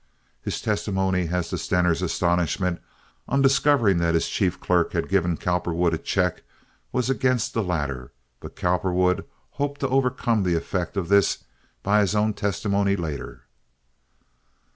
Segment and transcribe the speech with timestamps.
[0.41, 2.81] His testimony as to Stener's astonishment
[3.27, 6.41] on discovering that his chief clerk had given Cowperwood a check
[6.91, 9.25] was against the latter; but Cowperwood
[9.61, 11.43] hoped to overcome the effect of this
[11.83, 13.43] by his own testimony later.